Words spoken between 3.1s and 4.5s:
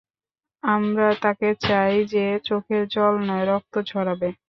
নয়, রক্ত ঝড়াবে।